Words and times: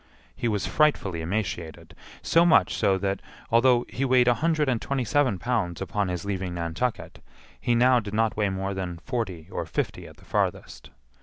He 0.35 0.47
was 0.47 0.65
frightfully 0.65 1.21
emaciated; 1.21 1.93
so 2.23 2.43
much 2.43 2.75
so 2.75 2.97
that, 2.97 3.21
although 3.51 3.85
he 3.87 4.03
weighed 4.03 4.27
a 4.27 4.33
hundred 4.33 4.67
and 4.67 4.81
twenty 4.81 5.03
seven 5.05 5.37
pounds 5.37 5.79
upon 5.79 6.07
his 6.07 6.25
leaving 6.25 6.55
Nantucket, 6.55 7.23
he 7.59 7.75
now 7.75 7.99
did 7.99 8.15
not 8.15 8.35
weigh 8.35 8.49
more 8.49 8.73
than 8.73 8.97
forty 8.97 9.47
or 9.51 9.67
fifty 9.67 10.07
at 10.07 10.17
the 10.17 10.25
farthest. 10.25 10.89